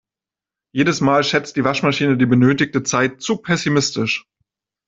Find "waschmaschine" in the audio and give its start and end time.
1.63-2.17